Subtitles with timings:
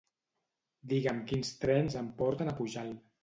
[0.93, 3.05] Digue'm quins trens em porten a Pujalt.